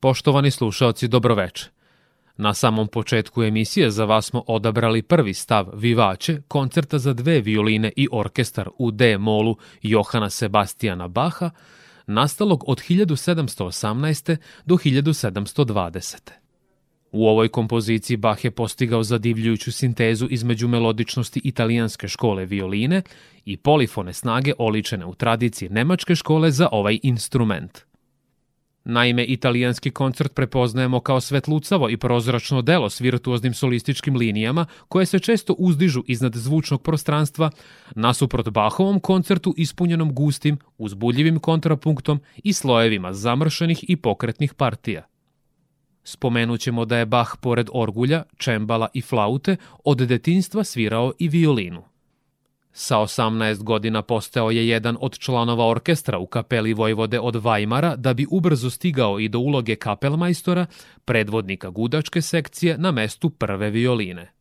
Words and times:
Poštovani 0.00 0.50
slušaoci, 0.50 1.08
dobroveče. 1.08 1.70
Na 2.36 2.54
samom 2.54 2.88
početku 2.88 3.42
emisije 3.42 3.90
za 3.90 4.04
vas 4.04 4.26
smo 4.26 4.44
odabrali 4.46 5.02
prvi 5.02 5.34
stav 5.34 5.70
Vivače, 5.74 6.40
koncerta 6.48 6.98
za 6.98 7.12
dve 7.12 7.40
violine 7.40 7.92
i 7.96 8.08
orkestar 8.12 8.68
u 8.78 8.90
D-molu 8.90 9.56
Johana 9.82 10.30
Sebastijana 10.30 11.08
Baha, 11.08 11.50
nastalog 12.06 12.64
od 12.66 12.78
1718. 12.78 14.36
do 14.64 14.74
1720. 14.74 16.30
U 17.12 17.26
ovoj 17.26 17.48
kompoziciji 17.48 18.16
Bach 18.16 18.44
je 18.44 18.50
postigao 18.50 19.02
zadivljujuću 19.02 19.72
sintezu 19.72 20.26
između 20.30 20.68
melodičnosti 20.68 21.40
italijanske 21.44 22.08
škole 22.08 22.44
violine 22.44 23.02
i 23.44 23.56
polifone 23.56 24.12
snage 24.12 24.52
oličene 24.58 25.06
u 25.06 25.14
tradiciji 25.14 25.68
nemačke 25.68 26.14
škole 26.14 26.50
za 26.50 26.68
ovaj 26.72 26.98
instrument– 27.02 27.78
Naime, 28.90 29.24
italijanski 29.24 29.90
koncert 29.90 30.34
prepoznajemo 30.34 31.00
kao 31.00 31.20
svetlucavo 31.20 31.90
i 31.90 31.96
prozračno 31.96 32.62
delo 32.62 32.90
s 32.90 33.00
virtuoznim 33.00 33.54
solističkim 33.54 34.16
linijama 34.16 34.66
koje 34.88 35.06
se 35.06 35.18
često 35.18 35.54
uzdižu 35.58 36.02
iznad 36.06 36.34
zvučnog 36.34 36.82
prostranstva, 36.82 37.50
nasuprot 37.94 38.48
Bahovom 38.48 39.00
koncertu 39.00 39.54
ispunjenom 39.56 40.14
gustim, 40.14 40.58
uzbuljivim 40.78 41.38
kontrapunktom 41.38 42.20
i 42.36 42.52
slojevima 42.52 43.12
zamršenih 43.12 43.84
i 43.88 43.96
pokretnih 43.96 44.54
partija. 44.54 45.06
Spomenućemo 46.04 46.84
da 46.84 46.96
je 46.96 47.06
Bach 47.06 47.36
pored 47.40 47.68
orgulja, 47.72 48.22
čembala 48.36 48.88
i 48.94 49.02
flaute 49.02 49.56
od 49.84 49.98
detinstva 49.98 50.64
svirao 50.64 51.12
i 51.18 51.28
violinu. 51.28 51.87
Sa 52.72 52.96
18 52.98 53.62
godina 53.62 54.02
postao 54.02 54.50
je 54.50 54.68
jedan 54.68 54.96
od 55.00 55.18
članova 55.18 55.66
orkestra 55.66 56.18
u 56.18 56.26
kapeli 56.26 56.74
Vojvode 56.74 57.20
od 57.20 57.36
Vajmara 57.36 57.96
da 57.96 58.14
bi 58.14 58.26
ubrzo 58.30 58.70
stigao 58.70 59.20
i 59.20 59.28
do 59.28 59.38
uloge 59.38 59.76
kapelmajstora, 59.76 60.66
predvodnika 61.04 61.70
gudačke 61.70 62.22
sekcije 62.22 62.78
na 62.78 62.90
mestu 62.90 63.30
prve 63.30 63.70
violine. 63.70 64.32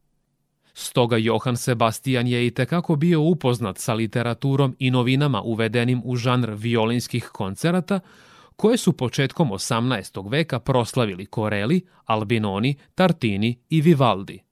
Stoga 0.73 1.17
Johan 1.17 1.58
Sebastian 1.58 2.28
je 2.28 2.48
i 2.48 2.52
tekako 2.52 2.95
bio 2.95 3.22
upoznat 3.22 3.78
sa 3.78 3.94
literaturom 3.94 4.75
i 4.80 4.92
novinama 4.92 5.42
uvedenim 5.42 6.02
u 6.05 6.16
žanr 6.16 6.52
violinskih 6.53 7.30
koncerata, 7.33 8.00
koje 8.55 8.78
su 8.78 8.94
početkom 8.94 9.50
18. 9.50 10.31
veka 10.31 10.59
proslavili 10.59 11.25
Corelli, 11.25 11.86
Albinoni, 12.05 12.75
Tartini 12.95 13.59
i 13.70 13.81
Vivaldi. 13.81 14.47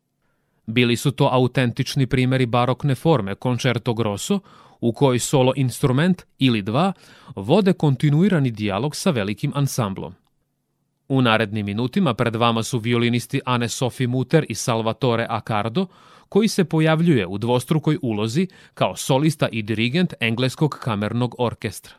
Bili 0.67 0.95
su 0.95 1.11
to 1.11 1.29
autentični 1.31 2.07
primeri 2.07 2.45
barokne 2.45 2.95
forme 2.95 3.35
concerto 3.35 3.93
grosso, 3.93 4.39
u 4.79 4.91
kojoj 4.91 5.19
solo 5.19 5.53
instrument 5.55 6.23
ili 6.39 6.61
dva 6.61 6.93
vode 7.35 7.73
kontinuirani 7.73 8.51
dijalog 8.51 8.95
sa 8.95 9.11
velikim 9.11 9.51
ansamblom. 9.55 10.13
U 11.07 11.21
narednim 11.21 11.65
minutima 11.65 12.13
pred 12.13 12.35
vama 12.35 12.63
su 12.63 12.79
violinisti 12.79 13.41
Anne 13.45 13.69
Sophie 13.69 14.07
Muter 14.07 14.45
i 14.49 14.55
Salvatore 14.55 15.27
Accardo, 15.29 15.87
koji 16.29 16.47
se 16.47 16.65
pojavljuje 16.65 17.27
u 17.27 17.37
dvostrukoj 17.37 17.97
ulozi 18.01 18.47
kao 18.73 18.95
solista 18.95 19.47
i 19.51 19.61
dirigent 19.61 20.13
engleskog 20.19 20.79
kamernog 20.81 21.35
orkestra. 21.37 21.93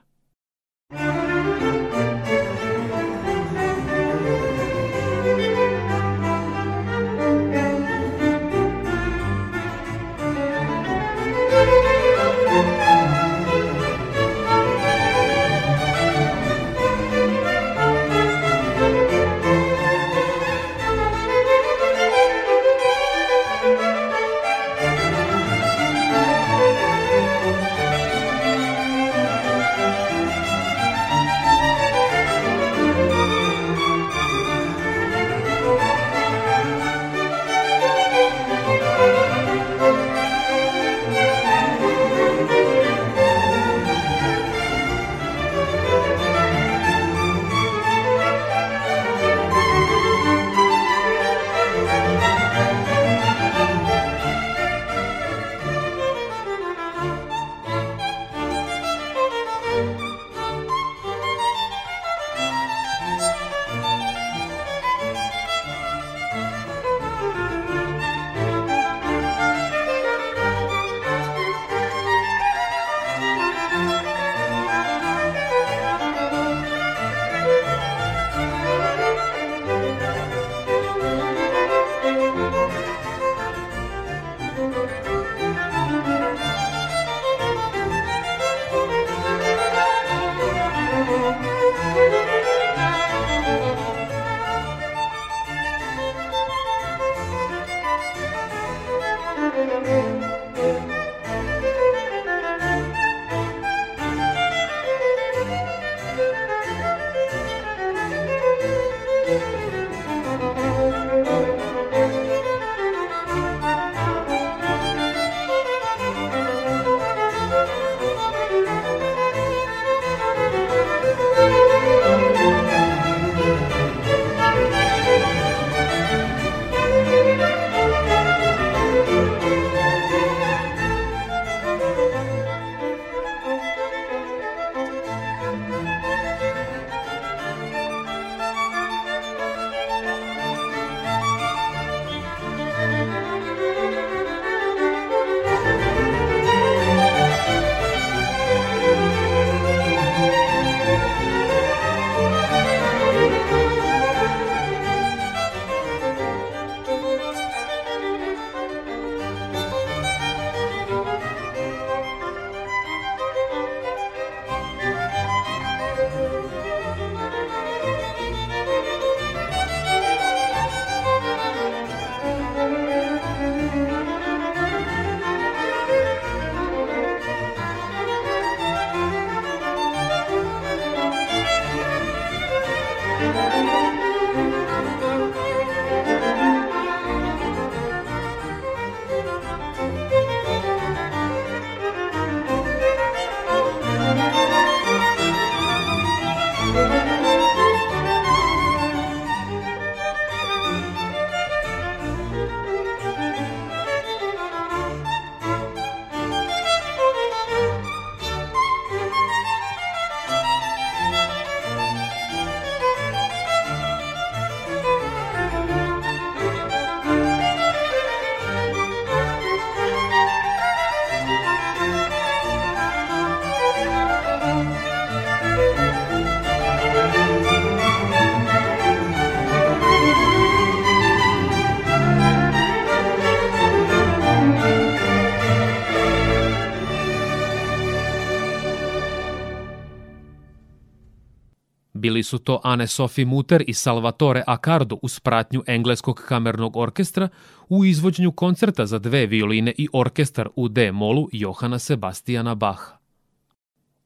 Bili 242.16 242.24
su 242.24 242.38
to 242.38 242.60
Anne 242.64 242.86
Sophie 242.86 243.24
Mutter 243.24 243.64
i 243.66 243.74
Salvatore 243.74 244.42
Accardo 244.46 244.98
uz 245.02 245.20
pratnju 245.20 245.62
engleskog 245.66 246.22
kamernog 246.28 246.76
orkestra 246.76 247.28
u 247.68 247.84
izvođenju 247.84 248.32
koncerta 248.32 248.86
za 248.86 248.98
dve 248.98 249.26
violine 249.26 249.72
i 249.78 249.88
orkestar 249.92 250.48
u 250.56 250.68
D-molu 250.68 251.28
Johana 251.32 251.78
Sebastiana 251.78 252.54
Bacha. 252.54 252.98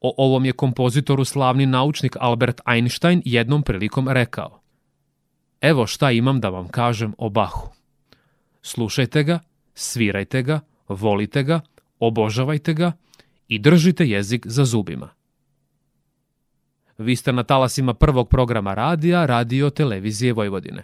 O 0.01 0.15
ovom 0.17 0.45
je 0.45 0.53
kompozitoru 0.53 1.25
slavni 1.25 1.67
naučnik 1.67 2.17
Albert 2.21 2.61
Einstein 2.67 3.23
jednom 3.25 3.63
prilikom 3.63 4.09
rekao 4.09 4.61
Evo 5.61 5.87
šta 5.87 6.11
imam 6.11 6.41
da 6.41 6.49
vam 6.49 6.69
kažem 6.69 7.15
o 7.19 7.29
Bahu. 7.29 7.69
Slušajte 8.63 9.23
ga, 9.25 9.41
svirajte 9.75 10.43
ga, 10.43 10.61
volite 10.89 11.43
ga, 11.43 11.61
obožavajte 11.99 12.75
ga 12.75 12.93
i 13.49 13.59
držite 13.59 14.07
jezik 14.07 14.47
za 14.47 14.65
zubima. 14.65 15.20
Vi 17.01 17.17
ste 17.17 17.33
na 17.33 17.43
talasima 17.43 17.95
prvog 17.95 18.29
programa 18.29 18.75
radija, 18.75 19.27
radio 19.27 19.71
televizije 19.71 20.33
Vojvodine. 20.33 20.83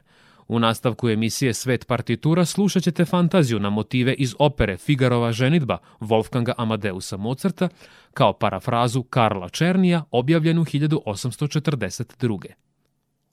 U 0.49 0.59
nastavku 0.59 1.09
emisije 1.09 1.55
Svet 1.55 1.87
partitura 1.87 2.45
slušat 2.45 2.83
ćete 2.83 3.05
fantaziju 3.05 3.59
na 3.61 3.71
motive 3.71 4.15
iz 4.15 4.35
opere 4.39 4.77
Figarova 4.77 5.33
ženitba 5.33 5.79
Wolfganga 6.01 6.53
Amadeusa 6.57 7.17
Mozarta 7.17 7.69
kao 8.15 8.33
parafrazu 8.33 9.03
Karla 9.03 9.49
Černija 9.49 10.05
objavljenu 10.11 10.65
1842. 10.65 12.47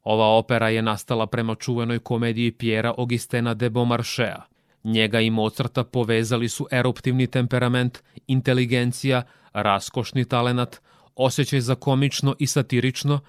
Ova 0.04 0.26
opera 0.26 0.70
je 0.70 0.82
nastala 0.82 1.28
prema 1.28 1.56
čuvenoj 1.56 2.00
komediji 2.00 2.52
Pjera 2.52 2.94
Augustena 2.98 3.54
de 3.54 3.70
Beaumarchea. 3.70 4.42
Njega 4.84 5.20
i 5.20 5.30
Mozarta 5.30 5.84
povezali 5.84 6.50
su 6.50 6.68
eruptivni 6.72 7.28
temperament, 7.28 8.04
inteligencija, 8.28 9.24
raskošni 9.54 10.26
talenat, 10.26 10.82
osjećaj 11.16 11.62
za 11.62 11.76
komično 11.76 12.36
i 12.40 12.48
satirično, 12.48 13.20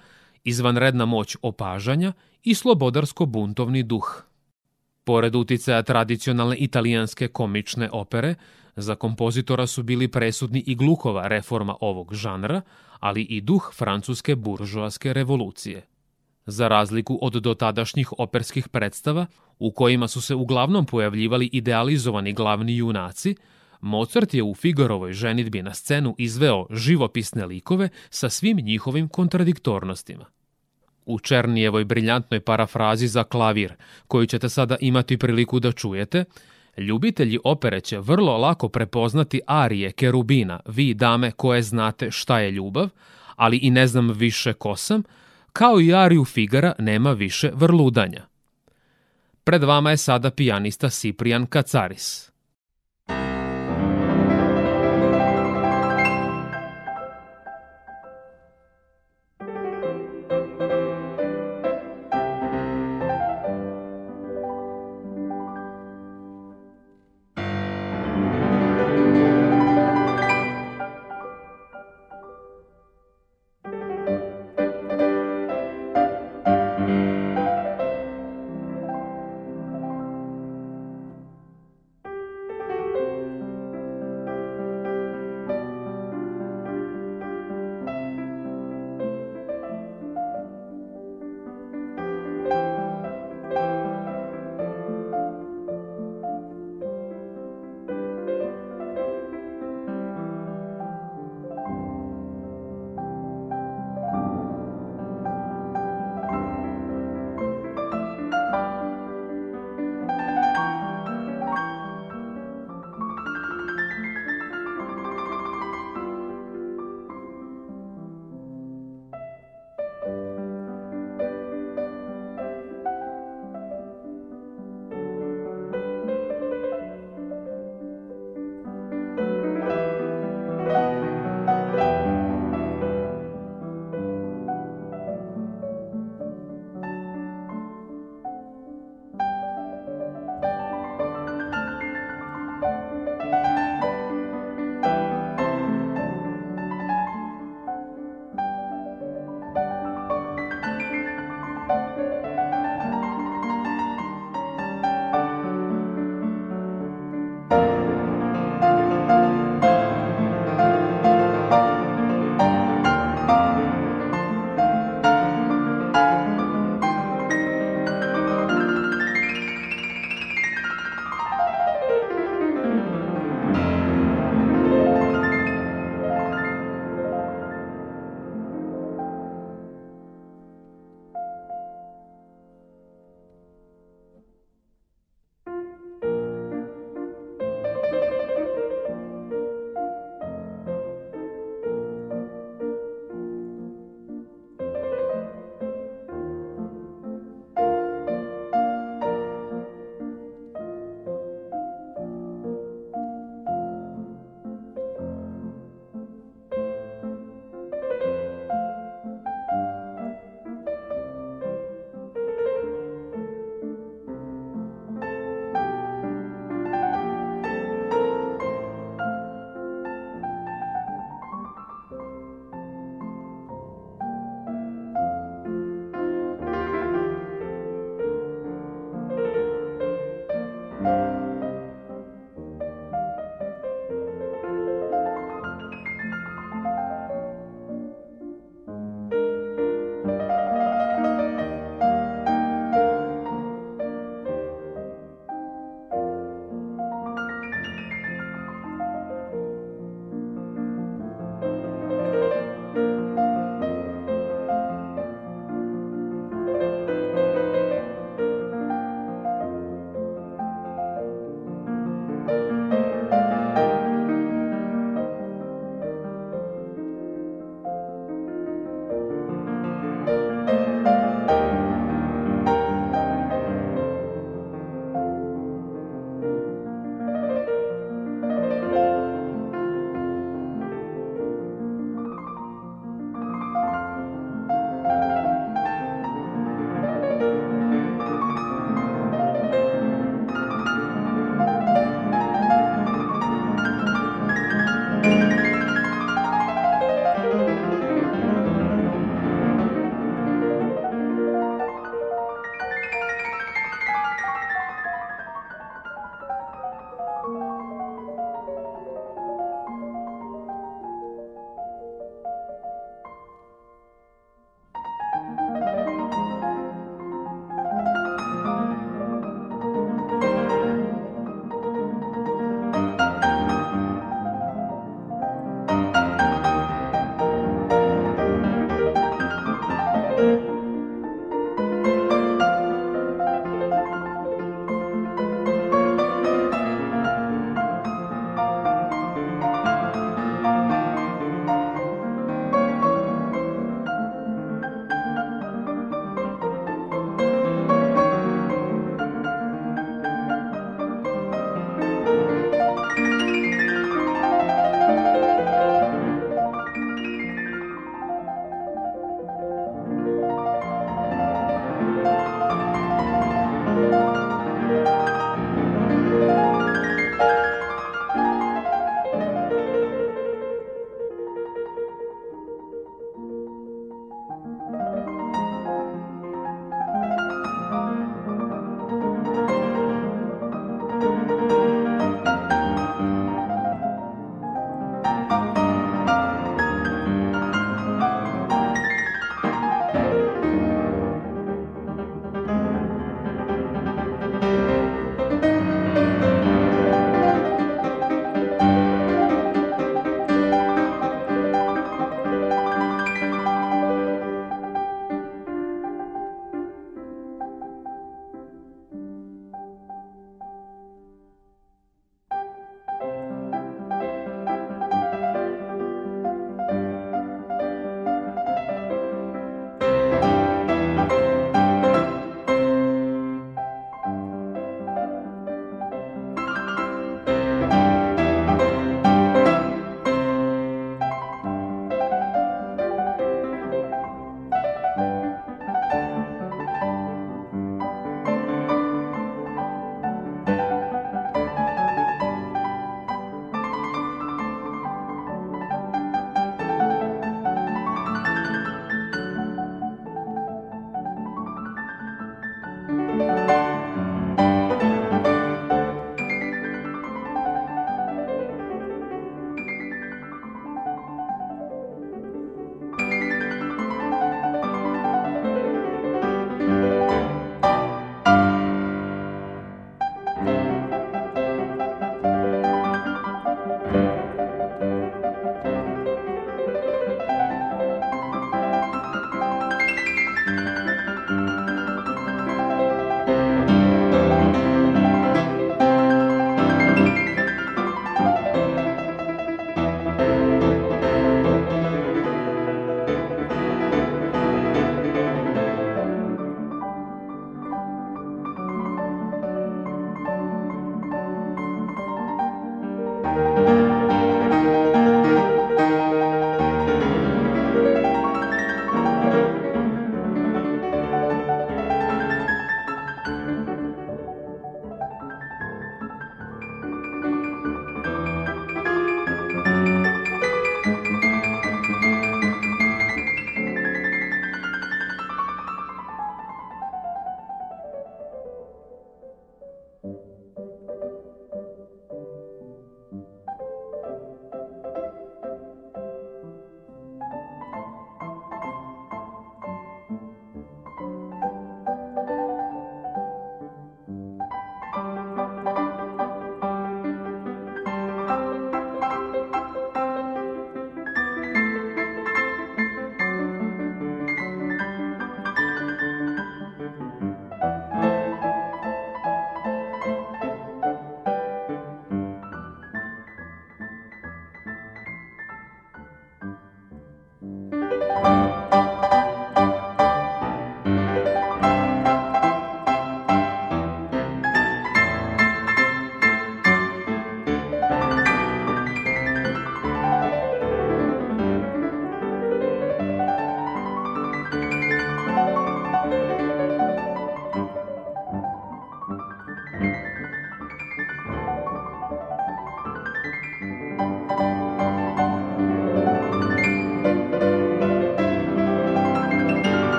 izvanredna 0.43 1.05
moć 1.05 1.37
opažanja 1.41 2.13
i 2.43 2.55
slobodarsko-buntovni 2.55 3.83
duh. 3.83 4.23
Pored 5.03 5.35
uticaja 5.35 5.83
tradicionalne 5.83 6.57
italijanske 6.57 7.27
komične 7.27 7.89
opere, 7.91 8.35
za 8.75 8.95
kompozitora 8.95 9.67
su 9.67 9.83
bili 9.83 10.07
presudni 10.07 10.63
i 10.67 10.75
glukova 10.75 11.27
reforma 11.27 11.75
ovog 11.81 12.13
žanra, 12.13 12.61
ali 12.99 13.21
i 13.21 13.41
duh 13.41 13.71
francuske 13.73 14.35
buržoaske 14.35 15.13
revolucije. 15.13 15.85
Za 16.45 16.67
razliku 16.67 17.19
od 17.21 17.33
dotadašnjih 17.33 18.13
operskih 18.17 18.69
predstava, 18.69 19.25
u 19.59 19.71
kojima 19.71 20.07
su 20.07 20.21
se 20.21 20.35
uglavnom 20.35 20.85
pojavljivali 20.85 21.49
idealizovani 21.53 22.33
glavni 22.33 22.77
junaci, 22.77 23.35
Mozart 23.85 24.33
je 24.33 24.43
u 24.43 24.53
Figarovoj 24.55 25.13
ženitbi 25.13 25.61
na 25.61 25.73
scenu 25.73 26.15
izveo 26.17 26.65
živopisne 26.69 27.45
likove 27.45 27.89
sa 28.09 28.29
svim 28.29 28.57
njihovim 28.57 29.07
kontradiktornostima. 29.07 30.25
U 31.05 31.19
Černijevoj 31.19 31.85
briljantnoj 31.85 32.39
parafrazi 32.39 33.07
za 33.07 33.23
klavir, 33.23 33.73
koju 34.07 34.25
ćete 34.25 34.49
sada 34.49 34.77
imati 34.79 35.17
priliku 35.17 35.59
da 35.59 35.71
čujete, 35.71 36.25
ljubitelji 36.77 37.39
opere 37.43 37.81
će 37.81 37.99
vrlo 37.99 38.37
lako 38.37 38.69
prepoznati 38.69 39.41
arije 39.47 39.91
Kerubina, 39.91 40.59
vi 40.65 40.93
dame 40.93 41.31
koje 41.31 41.61
znate 41.61 42.11
šta 42.11 42.39
je 42.39 42.51
ljubav, 42.51 42.89
ali 43.35 43.57
i 43.57 43.69
ne 43.69 43.87
znam 43.87 44.11
više 44.11 44.53
ko 44.53 44.75
sam, 44.75 45.03
kao 45.53 45.81
i 45.81 45.93
ariju 45.93 46.25
Figara 46.25 46.73
nema 46.79 47.11
više 47.11 47.51
vrludanja. 47.53 48.25
Pred 49.43 49.63
vama 49.63 49.91
je 49.91 49.97
sada 49.97 50.31
pijanista 50.31 50.89
Ciprian 50.89 51.45
Kacaris. 51.45 52.34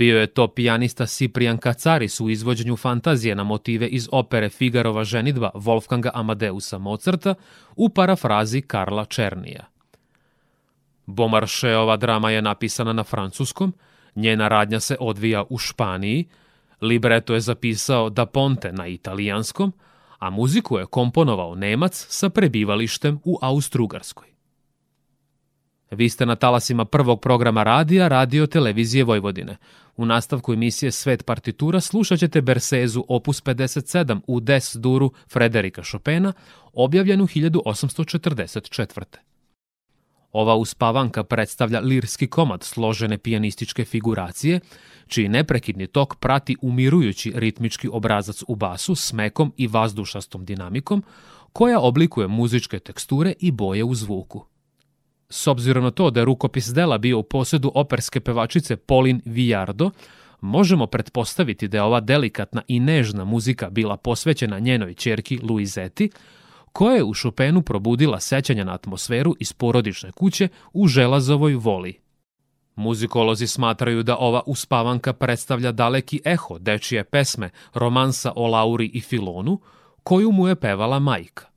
Bio 0.00 0.20
je 0.20 0.26
to 0.26 0.48
pijanista 0.48 1.06
Ciprian 1.06 1.58
Kacaris 1.58 2.20
u 2.20 2.30
izvođenju 2.30 2.76
fantazije 2.76 3.34
na 3.34 3.44
motive 3.44 3.86
iz 3.86 4.08
opere 4.12 4.48
Figarova 4.48 5.04
ženitba 5.04 5.50
Wolfganga 5.54 6.10
Amadeusa 6.14 6.78
Mozarta 6.78 7.34
u 7.76 7.88
parafrazi 7.88 8.60
Karla 8.60 9.04
Černija. 9.04 9.64
Bomaršeova 11.06 11.96
drama 11.96 12.30
je 12.30 12.42
napisana 12.42 12.92
na 12.92 13.04
francuskom, 13.04 13.74
njena 14.16 14.48
radnja 14.48 14.80
se 14.80 14.96
odvija 15.00 15.44
u 15.50 15.58
Španiji, 15.58 16.28
libreto 16.80 17.34
je 17.34 17.40
zapisao 17.40 18.10
Da 18.10 18.26
Ponte 18.26 18.72
na 18.72 18.86
italijanskom, 18.86 19.72
a 20.18 20.30
muziku 20.30 20.78
je 20.78 20.86
komponovao 20.86 21.54
Nemac 21.54 22.06
sa 22.08 22.28
prebivalištem 22.28 23.20
u 23.24 23.38
Austrugarskoj. 23.42 24.30
Vi 25.90 26.08
ste 26.08 26.26
na 26.26 26.36
talasima 26.36 26.84
prvog 26.84 27.20
programa 27.20 27.62
radija 27.62 28.08
Radio 28.08 28.46
Televizije 28.46 29.04
Vojvodine. 29.04 29.56
U 30.00 30.06
nastavku 30.06 30.52
emisije 30.52 30.92
Svet 30.92 31.26
partitura 31.26 31.80
slušat 31.80 32.18
ćete 32.18 32.40
Bersezu 32.40 33.04
opus 33.08 33.42
57 33.42 34.20
u 34.26 34.40
Des 34.40 34.76
duru 34.76 35.12
Frederika 35.32 35.82
Chopina, 35.90 36.32
objavljenu 36.72 37.26
1844. 37.26 39.04
Ova 40.32 40.54
uspavanka 40.54 41.24
predstavlja 41.24 41.80
lirski 41.80 42.26
komad 42.26 42.62
složene 42.62 43.18
pijanističke 43.18 43.84
figuracije, 43.84 44.60
čiji 45.06 45.28
neprekidni 45.28 45.86
tok 45.86 46.16
prati 46.16 46.56
umirujući 46.62 47.32
ritmički 47.36 47.88
obrazac 47.92 48.42
u 48.48 48.54
basu 48.56 48.94
s 48.94 49.12
mekom 49.12 49.52
i 49.56 49.66
vazdušastom 49.66 50.44
dinamikom, 50.44 51.04
koja 51.52 51.80
oblikuje 51.80 52.28
muzičke 52.28 52.78
teksture 52.78 53.34
i 53.40 53.50
boje 53.50 53.84
u 53.84 53.94
zvuku. 53.94 54.49
S 55.30 55.46
obzirom 55.46 55.84
na 55.84 55.90
to 55.90 56.10
da 56.10 56.20
je 56.20 56.24
rukopis 56.24 56.66
dela 56.66 56.98
bio 56.98 57.18
u 57.18 57.22
posedu 57.22 57.72
operske 57.74 58.20
pevačice 58.20 58.76
Pauline 58.76 59.20
Villardo, 59.24 59.90
možemo 60.40 60.86
pretpostaviti 60.86 61.68
da 61.68 61.76
je 61.76 61.82
ova 61.82 62.00
delikatna 62.00 62.62
i 62.68 62.80
nežna 62.80 63.24
muzika 63.24 63.70
bila 63.70 63.96
posvećena 63.96 64.58
njenoj 64.58 64.94
čerki 64.94 65.38
Luizeti, 65.42 66.10
koja 66.72 66.96
je 66.96 67.04
u 67.04 67.14
Chopinu 67.14 67.62
probudila 67.62 68.20
sećanja 68.20 68.64
na 68.64 68.74
atmosferu 68.74 69.34
iz 69.40 69.52
porodične 69.52 70.12
kuće 70.12 70.48
u 70.72 70.88
Želazovoj 70.88 71.54
voli. 71.54 72.00
Muzikolozi 72.76 73.46
smatraju 73.46 74.02
da 74.02 74.16
ova 74.16 74.42
uspavanka 74.46 75.12
predstavlja 75.12 75.72
daleki 75.72 76.20
eho 76.24 76.58
dečije 76.58 77.04
pesme 77.04 77.50
romansa 77.74 78.32
o 78.36 78.46
Lauri 78.46 78.90
i 78.94 79.00
Filonu, 79.00 79.60
koju 80.02 80.32
mu 80.32 80.48
je 80.48 80.56
pevala 80.56 80.98
majka. 80.98 81.49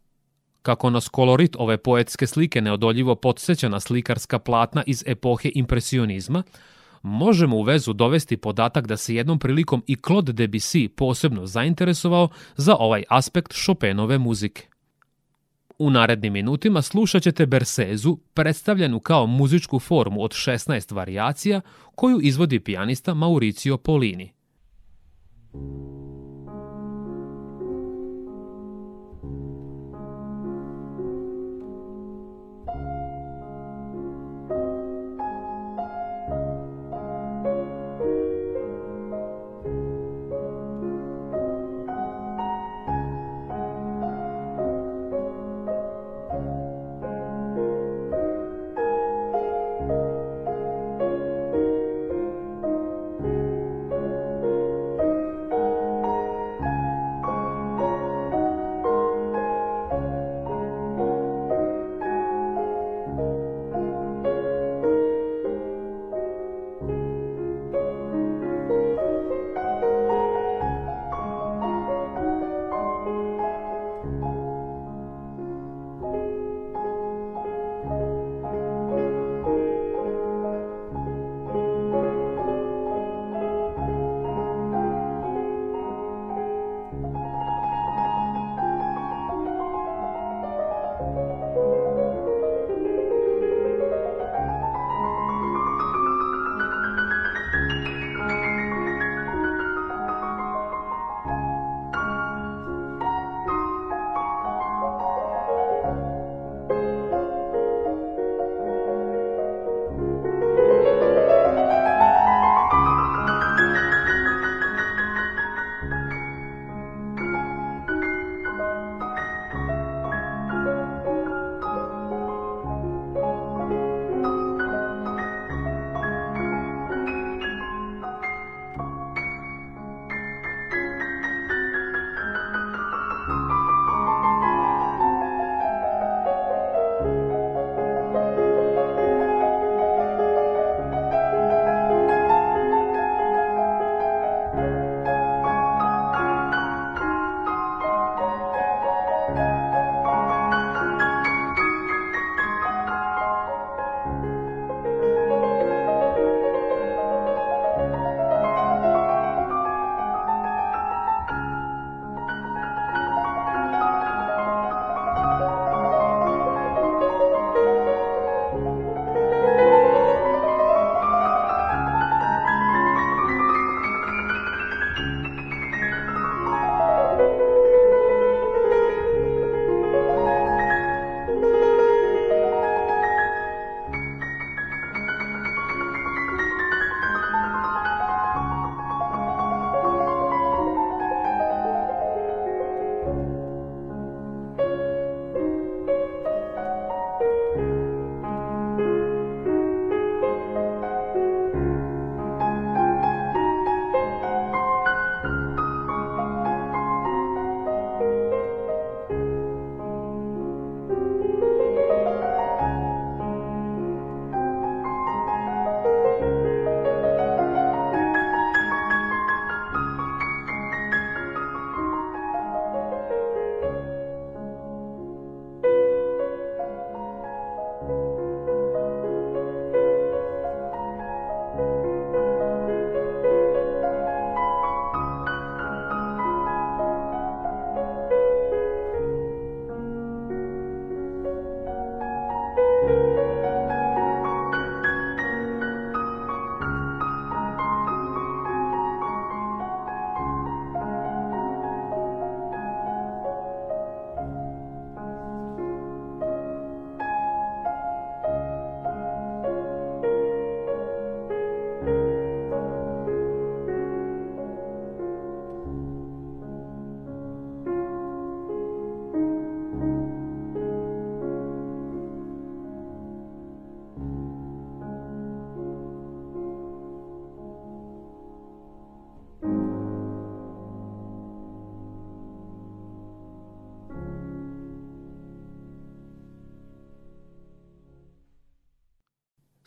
Kako 0.64 0.90
nas 0.90 1.10
kolorit 1.10 1.56
ove 1.60 1.78
poetske 1.78 2.28
slike 2.28 2.62
neodoljivo 2.62 3.16
podsjeća 3.16 3.70
na 3.70 3.80
slikarska 3.80 4.40
platna 4.40 4.84
iz 4.88 5.04
epohe 5.08 5.52
impresionizma, 5.56 6.44
možemo 7.02 7.58
u 7.58 7.62
vezu 7.62 7.94
dovesti 7.94 8.38
podatak 8.38 8.88
da 8.88 8.98
se 8.98 9.16
jednom 9.16 9.40
prilikom 9.40 9.84
i 9.88 9.96
Claude 9.96 10.34
Debussy 10.34 10.88
posebno 10.88 11.46
zainteresovao 11.46 12.30
za 12.56 12.76
ovaj 12.76 13.04
aspekt 13.10 13.54
Chopinove 13.66 14.18
muzike. 14.18 14.68
U 15.80 15.90
narednim 15.90 16.34
minutima 16.34 16.82
slušat 16.82 17.24
ćete 17.24 17.46
Bersezu, 17.46 18.18
predstavljenu 18.34 19.00
kao 19.00 19.26
muzičku 19.26 19.80
formu 19.80 20.24
od 20.24 20.32
16 20.32 20.94
varijacija, 20.94 21.62
koju 21.96 22.20
izvodi 22.22 22.60
pijanista 22.60 23.14
Mauricio 23.14 23.78
Polini. 23.78 24.34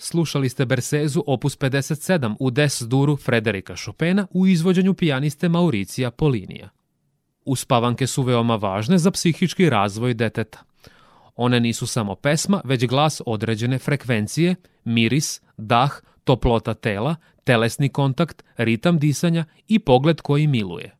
Slušali 0.06 0.48
ste 0.48 0.64
Bersezu 0.64 1.22
opus 1.26 1.58
57 1.58 2.36
u 2.40 2.50
des 2.50 2.80
duru 2.80 3.16
Frederika 3.16 3.74
Chopina 3.76 4.26
u 4.30 4.46
izvođenju 4.46 4.94
pijaniste 4.94 5.48
Mauricija 5.48 6.10
Polinija. 6.10 6.68
Uspavanke 7.44 8.06
su 8.06 8.22
veoma 8.22 8.56
važne 8.56 8.98
za 8.98 9.10
psihički 9.10 9.70
razvoj 9.70 10.14
deteta. 10.14 10.62
One 11.36 11.60
nisu 11.60 11.86
samo 11.86 12.14
pesma, 12.14 12.60
već 12.64 12.86
glas 12.86 13.22
određene 13.26 13.78
frekvencije, 13.78 14.54
miris, 14.84 15.40
dah, 15.56 16.00
toplota 16.24 16.74
tela, 16.74 17.16
telesni 17.44 17.88
kontakt, 17.88 18.44
ritam 18.56 18.98
disanja 18.98 19.44
i 19.68 19.78
pogled 19.78 20.20
koji 20.20 20.46
miluje. 20.46 20.96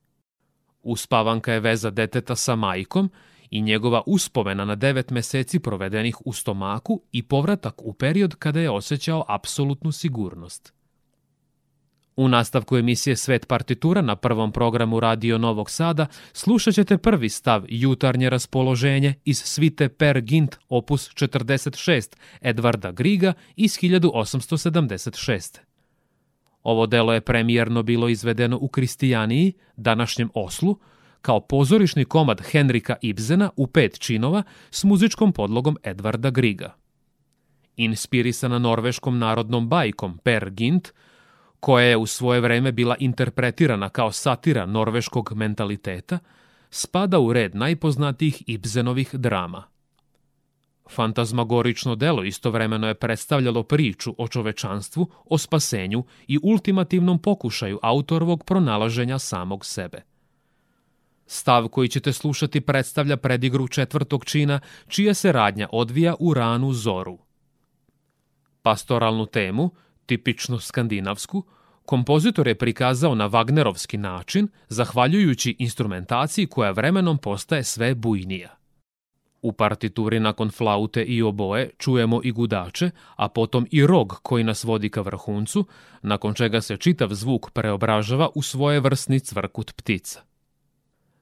Uspavanka 0.82 1.52
je 1.52 1.60
veza 1.60 1.90
deteta 1.90 2.36
sa 2.36 2.56
majkom 2.56 3.10
i 3.50 3.62
njegova 3.62 4.02
uspomena 4.06 4.64
na 4.64 4.74
devet 4.74 5.10
meseci 5.10 5.58
provedenih 5.58 6.16
u 6.24 6.32
stomaku 6.32 7.02
i 7.12 7.22
povratak 7.22 7.82
u 7.82 7.92
period 7.92 8.34
kada 8.34 8.60
je 8.60 8.70
osjećao 8.70 9.24
apsolutnu 9.28 9.92
sigurnost. 9.92 10.76
U 12.16 12.28
nastavku 12.28 12.76
emisije 12.76 13.16
Svet 13.16 13.48
partitura 13.48 14.02
na 14.02 14.16
prvom 14.16 14.52
programu 14.52 15.00
Radio 15.00 15.38
Novog 15.38 15.70
Sada 15.70 16.06
slušat 16.32 16.74
ćete 16.74 16.98
prvi 16.98 17.28
stav 17.28 17.64
Jutarnje 17.68 18.30
raspoloženje 18.30 19.14
iz 19.24 19.38
svite 19.38 19.88
Per 19.88 20.20
Gint 20.20 20.56
opus 20.68 21.10
46 21.10 22.16
Edvarda 22.40 22.92
Griga 22.92 23.32
iz 23.56 23.78
1876. 23.78 25.58
Ovo 26.62 26.86
delo 26.86 27.12
je 27.12 27.20
premijerno 27.20 27.82
bilo 27.82 28.08
izvedeno 28.08 28.58
u 28.60 28.68
Kristijaniji, 28.68 29.52
današnjem 29.76 30.30
Oslu, 30.34 30.78
kao 31.26 31.40
pozorišni 31.40 32.04
komad 32.04 32.40
Henrika 32.50 32.96
Ibsena 33.02 33.50
u 33.56 33.66
pet 33.66 33.98
činova 33.98 34.42
s 34.70 34.84
muzičkom 34.84 35.32
podlogom 35.32 35.76
Edvarda 35.82 36.30
Griga. 36.30 36.74
Inspirisana 37.76 38.58
norveškom 38.58 39.18
narodnom 39.18 39.68
bajkom 39.68 40.18
Per 40.18 40.50
Gint, 40.50 40.88
koja 41.60 41.86
je 41.86 41.96
u 41.96 42.06
svoje 42.06 42.40
vreme 42.40 42.72
bila 42.72 42.96
interpretirana 43.00 43.88
kao 43.88 44.12
satira 44.12 44.66
norveškog 44.66 45.32
mentaliteta, 45.34 46.18
spada 46.70 47.18
u 47.18 47.32
red 47.32 47.54
najpoznatijih 47.54 48.42
Ibsenovih 48.46 49.14
drama. 49.14 49.64
Fantazmagorično 50.90 51.94
delo 51.94 52.22
istovremeno 52.22 52.88
je 52.88 52.94
predstavljalo 52.94 53.62
priču 53.62 54.14
o 54.18 54.28
čovečanstvu, 54.28 55.10
o 55.24 55.38
spasenju 55.38 56.04
i 56.28 56.38
ultimativnom 56.42 57.18
pokušaju 57.18 57.78
autorovog 57.82 58.44
pronalaženja 58.44 59.18
samog 59.18 59.66
sebe– 59.66 60.02
Stav 61.26 61.68
koji 61.68 61.88
ćete 61.88 62.12
slušati 62.12 62.60
predstavlja 62.60 63.16
predigru 63.16 63.68
četvrtog 63.68 64.24
čina, 64.24 64.60
čija 64.88 65.14
se 65.14 65.32
radnja 65.32 65.68
odvija 65.72 66.14
u 66.18 66.34
ranu 66.34 66.72
zoru. 66.72 67.18
Pastoralnu 68.62 69.26
temu, 69.26 69.70
tipično 70.06 70.60
skandinavsku, 70.60 71.44
kompozitor 71.84 72.48
je 72.48 72.54
prikazao 72.54 73.14
na 73.14 73.28
Wagnerovski 73.28 73.96
način, 73.96 74.48
zahvaljujući 74.68 75.56
instrumentaciji 75.58 76.46
koja 76.46 76.70
vremenom 76.70 77.18
postaje 77.18 77.64
sve 77.64 77.94
bujnija. 77.94 78.56
U 79.42 79.52
partituri 79.52 80.20
nakon 80.20 80.50
flaute 80.50 81.02
i 81.02 81.22
oboje 81.22 81.70
čujemo 81.78 82.20
i 82.24 82.32
gudače, 82.32 82.90
a 83.16 83.28
potom 83.28 83.66
i 83.70 83.86
rog 83.86 84.20
koji 84.22 84.44
nas 84.44 84.64
vodi 84.64 84.90
ka 84.90 85.00
vrhuncu, 85.00 85.66
nakon 86.02 86.34
čega 86.34 86.60
se 86.60 86.76
čitav 86.76 87.08
zvuk 87.12 87.50
preobražava 87.50 88.28
u 88.34 88.42
svoje 88.42 88.80
vrsni 88.80 89.20
cvrkut 89.20 89.72
ptica. 89.76 90.20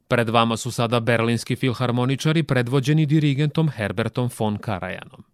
Pred 0.08 0.28
vama 0.28 0.56
su 0.56 0.70
sada 0.70 1.00
berlinski 1.00 1.56
filharmoničari 1.56 2.42
predvođeni 2.42 3.06
dirigentom 3.06 3.70
Herbertom 3.70 4.30
von 4.38 4.58
Karajanom. 4.58 5.33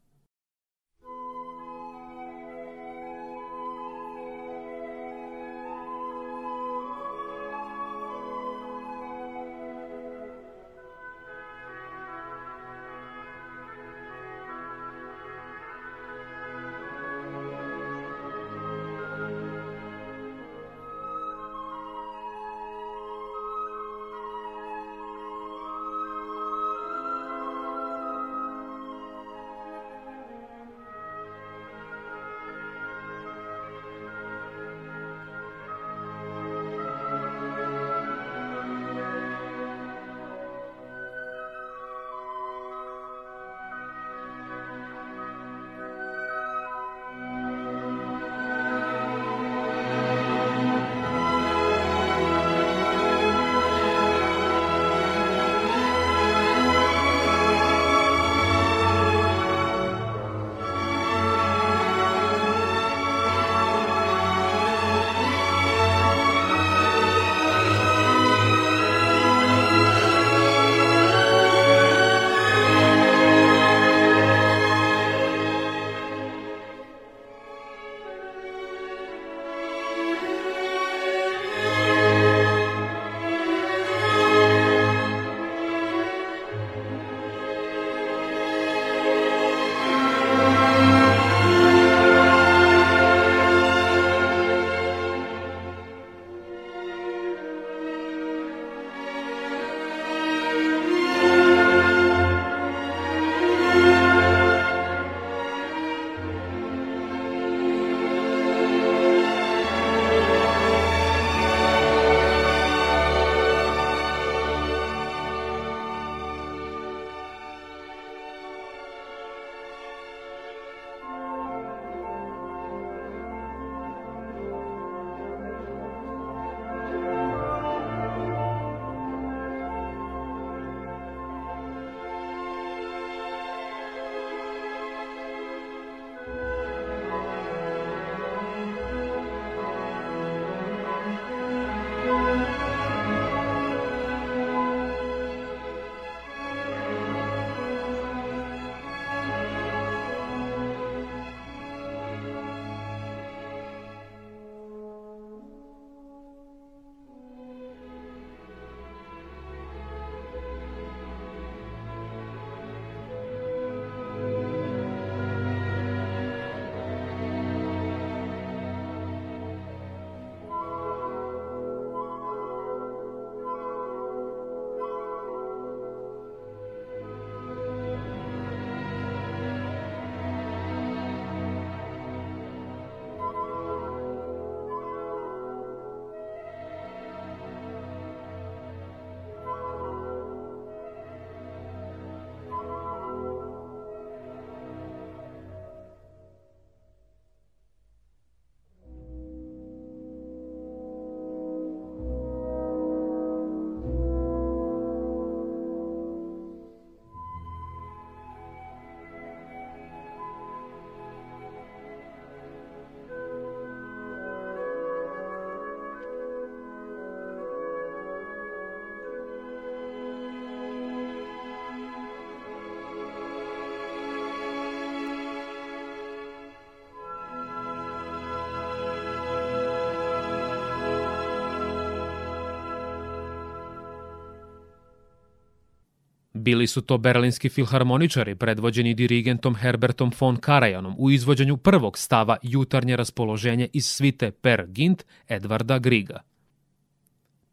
Bili 236.40 236.66
su 236.66 236.80
to 236.80 236.98
berlinski 236.98 237.48
filharmoničari 237.48 238.34
predvođeni 238.34 238.94
dirigentom 238.94 239.54
Herbertom 239.54 240.12
von 240.20 240.36
Karajanom 240.36 240.94
u 240.98 241.10
izvođenju 241.10 241.56
prvog 241.56 241.98
stava 241.98 242.36
Jutarnje 242.42 242.96
raspoloženje 242.96 243.68
iz 243.72 243.86
svite 243.86 244.30
Per 244.30 244.66
Gint 244.68 245.04
Edvarda 245.28 245.78
Griga. 245.78 246.20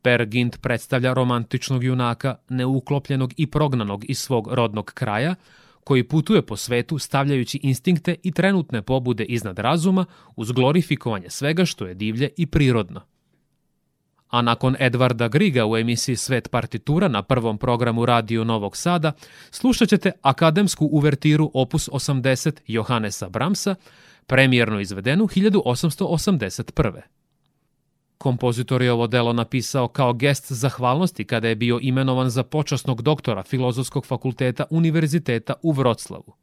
Per 0.02 0.26
Gint 0.26 0.62
predstavlja 0.62 1.14
romantičnog 1.14 1.84
junaka, 1.84 2.36
neuklopljenog 2.50 3.34
i 3.38 3.48
prognanog 3.48 4.10
iz 4.10 4.20
svog 4.20 4.48
rodnog 4.54 4.92
kraja, 4.94 5.36
koji 5.84 6.04
putuje 6.04 6.42
po 6.42 6.56
svetu 6.56 6.98
stavljajući 6.98 7.60
instinkte 7.64 8.16
i 8.24 8.32
trenutne 8.32 8.82
pobude 8.82 9.24
iznad 9.24 9.60
razuma 9.60 10.06
uz 10.36 10.52
glorifikovanje 10.52 11.30
svega 11.30 11.66
što 11.66 11.88
je 11.88 11.94
divlje 11.94 12.30
i 12.38 12.46
prirodno. 12.46 13.02
A 14.30 14.42
nakon 14.42 14.76
Edvarda 14.80 15.28
Griga 15.28 15.66
u 15.66 15.78
emisiji 15.78 16.16
Svet 16.16 16.52
partitura 16.52 17.08
na 17.08 17.22
prvom 17.22 17.58
programu 17.58 18.06
Radio 18.06 18.44
Novog 18.44 18.78
Sada, 18.78 19.12
slušat 19.52 19.90
ćete 19.90 20.12
akademsku 20.22 20.86
uvertiru 20.92 21.52
opus 21.54 21.90
80 21.90 22.60
Johannesa 22.68 23.30
Bramsa, 23.30 23.76
premijerno 24.26 24.80
izvedenu 24.80 25.28
1881. 25.28 27.02
Kompozitor 28.18 28.82
je 28.82 28.92
ovo 28.92 29.08
delo 29.08 29.34
napisao 29.34 29.88
kao 29.88 30.14
gest 30.14 30.52
zahvalnosti 30.52 31.24
kada 31.24 31.48
je 31.48 31.56
bio 31.56 31.80
imenovan 31.82 32.30
za 32.30 32.44
počasnog 32.44 33.02
doktora 33.02 33.44
Filozofskog 33.44 34.06
fakulteta 34.06 34.66
Univerziteta 34.70 35.54
u 35.62 35.72
Vroclavu. 35.72 36.34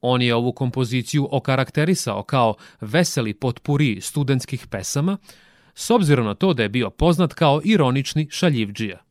On 0.00 0.22
je 0.22 0.34
ovu 0.34 0.52
kompoziciju 0.52 1.28
okarakterisao 1.30 2.22
kao 2.22 2.54
veseli 2.80 3.34
potpuri 3.34 4.00
studentskih 4.00 4.66
pesama, 4.66 5.18
s 5.74 5.90
obzirom 5.90 6.26
na 6.26 6.34
to 6.34 6.54
da 6.54 6.62
je 6.62 6.68
bio 6.68 6.90
poznat 6.90 7.34
kao 7.34 7.60
ironični 7.64 8.28
šaljivđija. 8.30 9.04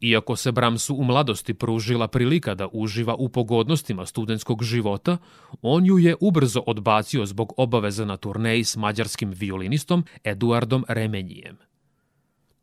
Iako 0.00 0.36
se 0.36 0.52
Bramsu 0.52 0.94
u 0.94 1.04
mladosti 1.04 1.54
pružila 1.54 2.08
prilika 2.08 2.54
da 2.54 2.68
uživa 2.72 3.14
u 3.14 3.28
pogodnostima 3.28 4.06
studentskog 4.06 4.62
života, 4.62 5.16
on 5.62 5.86
ju 5.86 5.98
je 5.98 6.16
ubrzo 6.20 6.62
odbacio 6.66 7.26
zbog 7.26 7.52
obaveza 7.56 8.04
na 8.04 8.16
turneji 8.16 8.64
s 8.64 8.76
mađarskim 8.76 9.30
violinistom 9.30 10.04
Eduardom 10.24 10.84
Remenjijem. 10.88 11.56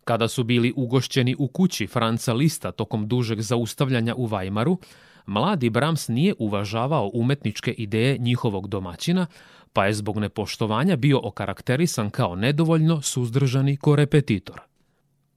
Kada 0.04 0.28
su 0.28 0.44
bili 0.44 0.74
ugošćeni 0.76 1.36
u 1.40 1.48
kući 1.48 1.88
Franca 1.88 2.34
Lista 2.34 2.72
tokom 2.72 3.08
dužeg 3.08 3.42
zaustavljanja 3.42 4.16
u 4.16 4.26
Vajmaru, 4.26 4.78
mladi 5.26 5.70
Brahms 5.70 6.08
nije 6.08 6.34
uvažavao 6.40 7.12
umetničke 7.14 7.72
ideje 7.72 8.18
njihovog 8.18 8.68
domaćina, 8.68 9.28
pa 9.74 9.86
je 9.86 9.94
zbog 9.94 10.18
nepoštovanja 10.20 10.96
bio 10.96 11.20
okarakterisan 11.24 12.10
kao 12.10 12.36
nedovoljno 12.36 13.02
suzdržani 13.02 13.78
korepetitor. 13.78 14.62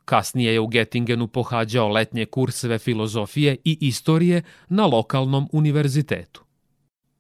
Kasnije 0.05 0.53
je 0.53 0.61
u 0.61 0.67
Gettingenu 0.67 1.29
pohađao 1.29 1.89
letnje 1.89 2.27
kurseve 2.27 2.79
filozofije 2.79 3.57
i 3.65 3.79
istorije 3.81 4.43
na 4.69 4.87
lokalnom 4.87 5.49
univerzitetu. 5.53 6.43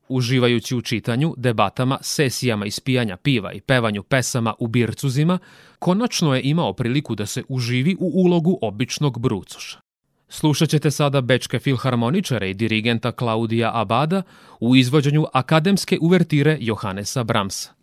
Uživajući 0.09 0.76
u 0.76 0.83
čitanju, 0.83 1.35
debatama, 1.37 1.98
sesijama 2.00 2.66
ispijanja 2.66 3.16
piva 3.16 3.52
i 3.52 3.61
pevanju 3.61 4.02
pesama 4.02 4.54
u 4.59 4.66
bircuzima, 4.66 5.38
konačno 5.78 6.35
je 6.35 6.42
imao 6.44 6.72
priliku 6.72 7.14
da 7.14 7.26
se 7.26 7.42
uživi 7.48 7.96
u 8.00 8.11
ulogu 8.14 8.59
običnog 8.62 9.18
brucoša. 9.18 9.88
Slušat 10.28 10.68
ćete 10.68 10.90
sada 10.90 11.20
bečke 11.20 11.58
filharmoničare 11.58 12.50
i 12.50 12.54
dirigenta 12.54 13.12
Klaudija 13.12 13.70
Abada 13.74 14.22
u 14.60 14.76
izvođenju 14.76 15.26
akademske 15.32 15.98
uvertire 16.00 16.56
Johannesa 16.60 17.24
Bramsa. 17.24 17.77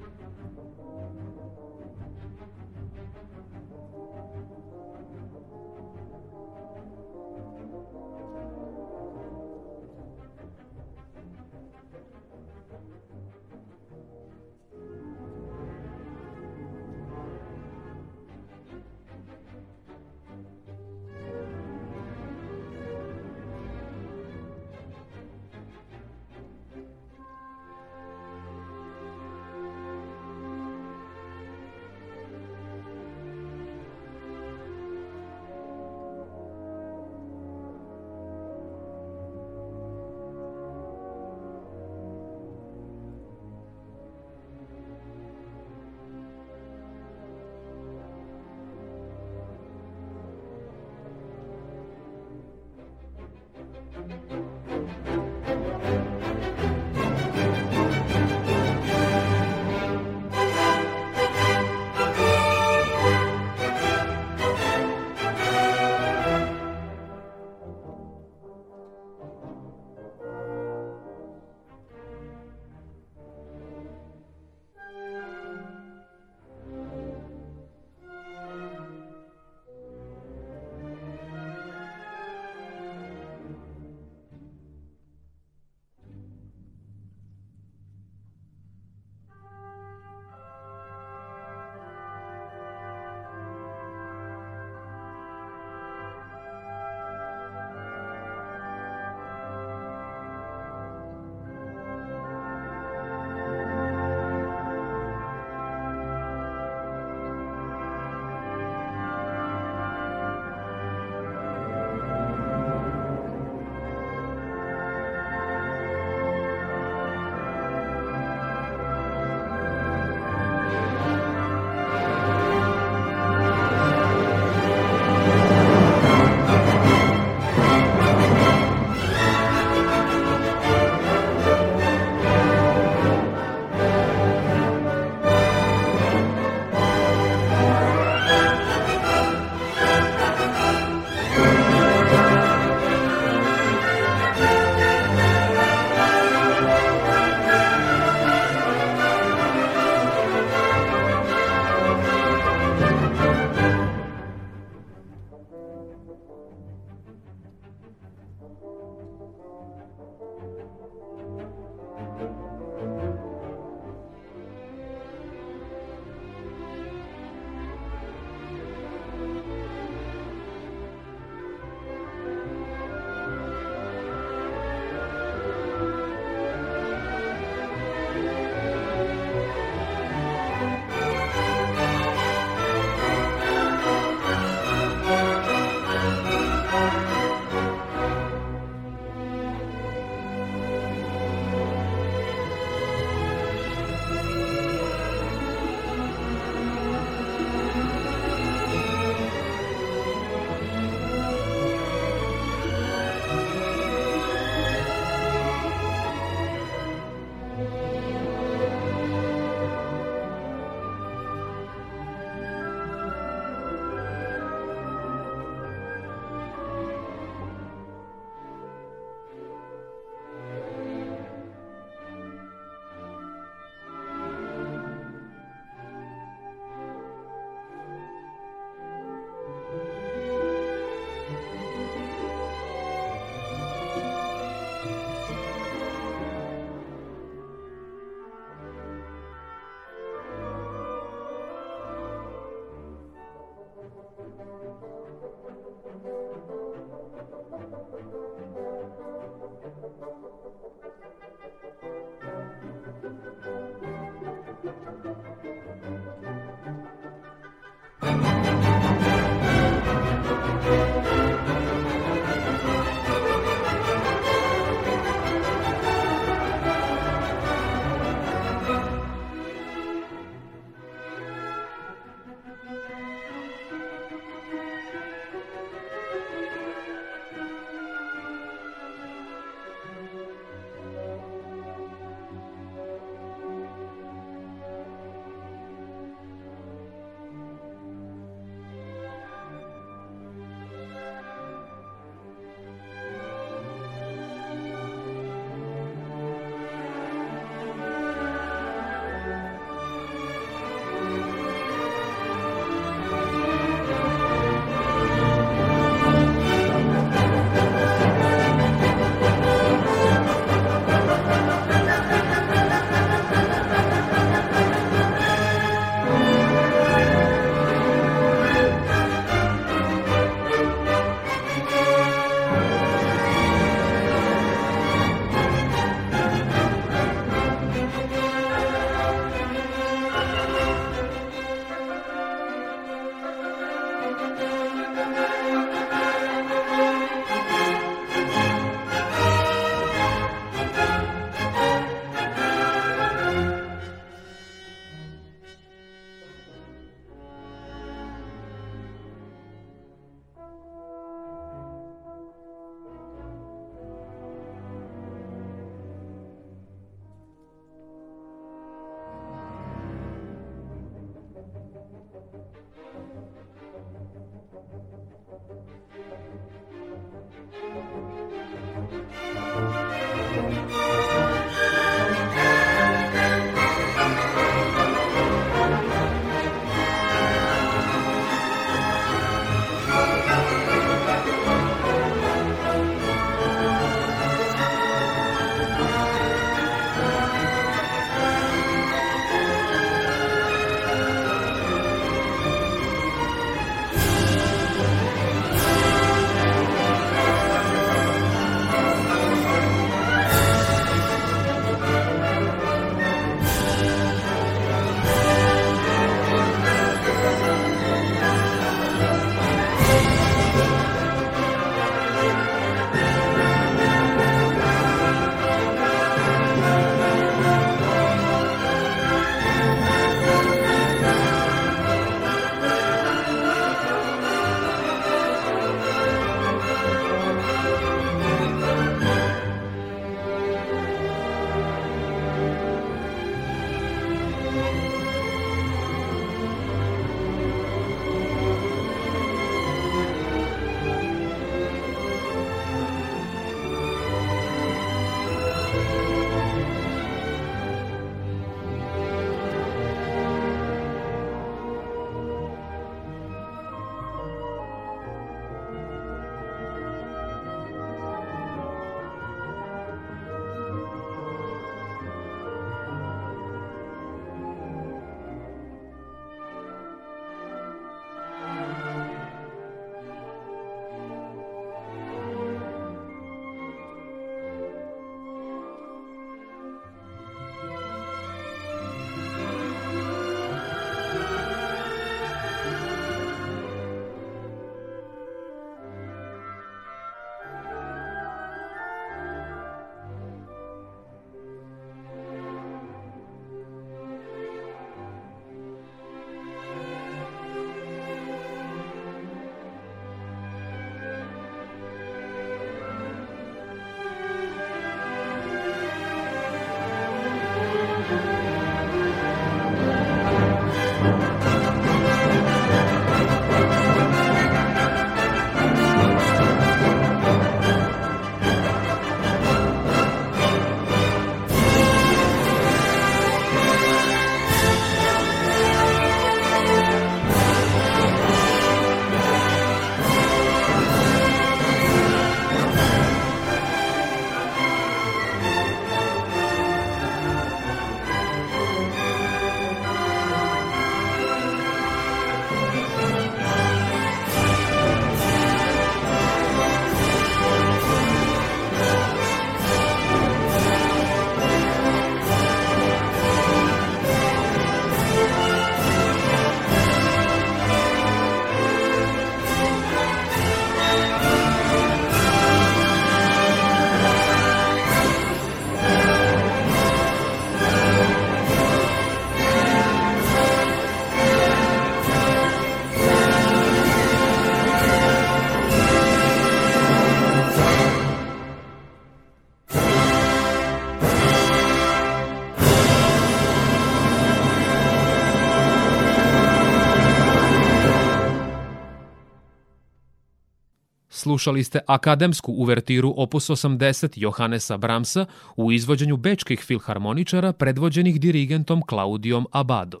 Slušali 591.18 591.64
ste 591.64 591.80
akademsku 591.86 592.52
uvertiru 592.52 593.14
opus 593.16 593.50
80 593.50 594.12
Johannesa 594.16 594.76
Bramsa 594.76 595.26
u 595.56 595.72
izvođenju 595.72 596.16
bečkih 596.16 596.60
filharmoničara 596.60 597.52
predvođenih 597.52 598.20
dirigentom 598.20 598.82
Klaudijom 598.86 599.46
Abadom. 599.52 600.00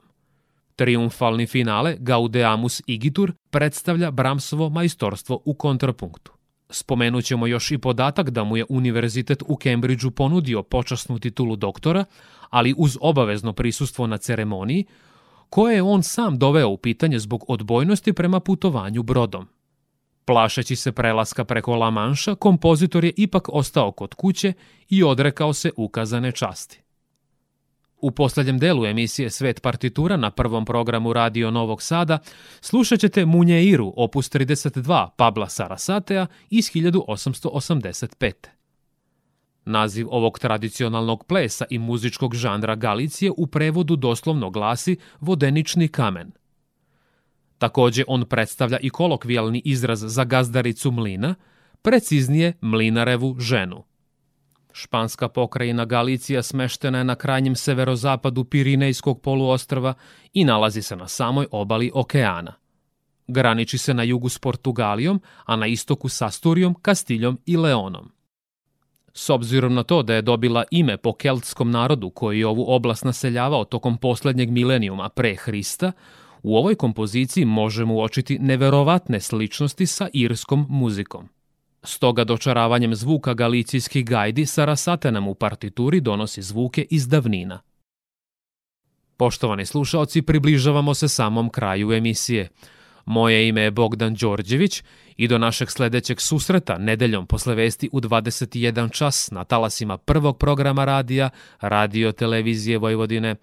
Triumfalni 0.76 1.46
finale 1.46 1.96
Gaudeamus 1.98 2.82
Igitur 2.86 3.32
predstavlja 3.50 4.10
Bramsovo 4.10 4.68
majstorstvo 4.68 5.42
u 5.44 5.54
kontrapunktu. 5.54 6.32
Spomenut 6.70 7.24
ćemo 7.24 7.46
još 7.46 7.70
i 7.70 7.78
podatak 7.78 8.30
da 8.30 8.44
mu 8.44 8.56
je 8.56 8.64
univerzitet 8.68 9.42
u 9.46 9.58
Cambridgeu 9.62 10.10
ponudio 10.10 10.62
počasnu 10.62 11.18
titulu 11.18 11.56
doktora, 11.56 12.04
ali 12.50 12.74
uz 12.76 12.98
obavezno 13.00 13.52
prisustvo 13.52 14.06
na 14.06 14.16
ceremoniji, 14.18 14.84
koje 15.50 15.74
je 15.74 15.82
on 15.82 16.02
sam 16.02 16.38
doveo 16.38 16.68
u 16.68 16.76
pitanje 16.76 17.18
zbog 17.18 17.44
odbojnosti 17.48 18.12
prema 18.12 18.40
putovanju 18.40 19.02
brodom. 19.02 19.46
Plašeći 20.28 20.76
se 20.76 20.92
prelaska 20.92 21.44
preko 21.44 21.76
La 21.76 21.90
Manša, 21.90 22.34
kompozitor 22.34 23.04
je 23.04 23.12
ipak 23.16 23.48
ostao 23.48 23.92
kod 23.92 24.14
kuće 24.14 24.52
i 24.88 25.02
odrekao 25.04 25.52
se 25.52 25.70
ukazane 25.76 26.32
časti. 26.32 26.80
U 27.96 28.10
poslednjem 28.10 28.58
delu 28.58 28.86
emisije 28.86 29.30
Svet 29.30 29.62
partitura 29.62 30.16
na 30.16 30.30
prvom 30.30 30.64
programu 30.64 31.12
Radio 31.12 31.50
Novog 31.50 31.82
Sada 31.82 32.18
slušat 32.60 33.00
ćete 33.00 33.26
Munjeiru 33.26 33.92
opus 33.96 34.30
32 34.30 35.08
Pabla 35.16 35.48
Sarasatea 35.48 36.26
iz 36.50 36.70
1885. 36.70 38.32
Naziv 39.64 40.06
ovog 40.10 40.38
tradicionalnog 40.38 41.24
plesa 41.24 41.64
i 41.70 41.78
muzičkog 41.78 42.34
žanra 42.34 42.74
Galicije 42.74 43.32
u 43.36 43.46
prevodu 43.46 43.96
doslovno 43.96 44.50
glasi 44.50 44.96
vodenični 45.20 45.88
kamen. 45.88 46.37
Takođe 47.58 48.04
on 48.06 48.24
predstavlja 48.24 48.78
i 48.78 48.90
kolokvijalni 48.90 49.62
izraz 49.64 50.04
za 50.06 50.24
gazdaricu 50.24 50.90
mlina, 50.90 51.34
preciznije 51.82 52.52
mlinarevu 52.60 53.36
ženu. 53.38 53.84
Španska 54.72 55.28
pokrajina 55.28 55.84
Galicija 55.84 56.42
smeštena 56.42 56.98
je 56.98 57.04
na 57.04 57.14
krajnjem 57.14 57.56
severozapadu 57.56 58.44
Pirinejskog 58.44 59.22
poluostrva 59.22 59.94
i 60.32 60.44
nalazi 60.44 60.82
se 60.82 60.96
na 60.96 61.08
samoj 61.08 61.46
obali 61.50 61.90
okeana. 61.94 62.52
Graniči 63.28 63.78
se 63.78 63.94
na 63.94 64.02
jugu 64.02 64.28
s 64.28 64.38
Portugalijom, 64.38 65.20
a 65.44 65.56
na 65.56 65.66
istoku 65.66 66.08
s 66.08 66.22
Asturijom, 66.22 66.74
Kastiljom 66.82 67.38
i 67.46 67.56
Leonom. 67.56 68.10
S 69.12 69.30
obzirom 69.30 69.74
na 69.74 69.82
to 69.82 70.02
da 70.02 70.14
je 70.14 70.22
dobila 70.22 70.64
ime 70.70 70.96
po 70.96 71.12
keltskom 71.12 71.70
narodu 71.70 72.10
koji 72.10 72.38
je 72.38 72.46
ovu 72.46 72.64
oblast 72.68 73.04
naseljavao 73.04 73.64
tokom 73.64 73.98
poslednjeg 73.98 74.50
milenijuma 74.50 75.08
pre 75.08 75.34
Hrista, 75.34 75.92
u 76.42 76.56
ovoj 76.56 76.74
kompoziciji 76.74 77.44
možemo 77.44 77.94
uočiti 77.94 78.38
neverovatne 78.38 79.20
sličnosti 79.20 79.86
sa 79.86 80.08
irskom 80.12 80.66
muzikom. 80.68 81.28
Stoga 81.82 82.24
dočaravanjem 82.24 82.94
zvuka 82.94 83.34
galicijskih 83.34 84.04
gajdi 84.04 84.46
Sarasate 84.46 85.12
nam 85.12 85.28
u 85.28 85.34
partituri 85.34 86.00
donosi 86.00 86.42
zvuke 86.42 86.86
iz 86.90 87.08
davnina. 87.08 87.60
Poštovani 89.16 89.66
slušaoci, 89.66 90.22
približavamo 90.22 90.94
se 90.94 91.08
samom 91.08 91.50
kraju 91.50 91.92
emisije. 91.92 92.48
Moje 93.04 93.48
ime 93.48 93.60
je 93.60 93.70
Bogdan 93.70 94.14
Đorđević 94.14 94.82
i 95.16 95.28
do 95.28 95.38
našeg 95.38 95.70
sledećeg 95.70 96.20
susreta 96.20 96.78
nedeljom 96.78 97.26
posle 97.26 97.54
vesti 97.54 97.88
u 97.92 98.00
21 98.00 98.92
čas 98.92 99.30
na 99.30 99.44
talasima 99.44 99.96
prvog 99.96 100.38
programa 100.38 100.84
radija 100.84 101.30
Radio 101.60 102.12
Televizije 102.12 102.78
Vojvodine 102.78 103.36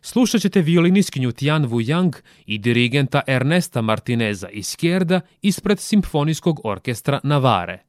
slušat 0.00 0.40
ćete 0.40 0.60
violiniskinju 0.60 1.32
Tian 1.32 1.64
Wu 1.64 1.86
Yang 1.86 2.16
i 2.46 2.58
dirigenta 2.58 3.20
Ernesta 3.26 3.82
Martineza 3.82 4.48
iz 4.48 4.76
Kjerda 4.76 5.20
ispred 5.42 5.78
Simfonijskog 5.78 6.60
orkestra 6.64 7.20
Navare. 7.22 7.85